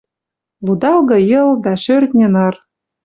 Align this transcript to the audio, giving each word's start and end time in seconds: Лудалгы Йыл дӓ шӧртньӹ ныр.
Лудалгы 0.65 1.17
Йыл 1.29 1.49
дӓ 1.63 1.73
шӧртньӹ 1.83 2.27
ныр. 2.33 2.53